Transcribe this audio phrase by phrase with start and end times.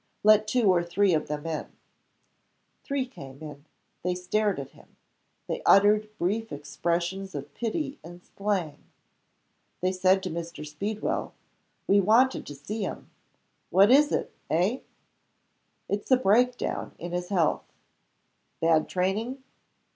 [0.23, 1.67] "Let two or three of them in."
[2.83, 3.65] Three came in.
[4.01, 4.95] They stared at him.
[5.45, 8.83] They uttered brief expressions of pity in slang.
[9.79, 10.65] They said to Mr.
[10.65, 11.35] Speedwell,
[11.85, 13.11] "We wanted to see him.
[13.69, 14.79] What is it eh?"
[15.87, 17.71] "It's a break down in his health."
[18.59, 19.43] "Bad training?"